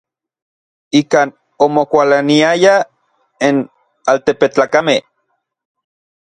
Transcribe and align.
Ikan 0.99 1.29
omokualaniayaj 1.65 2.85
n 3.53 3.55
altepetlakamej. 4.09 5.01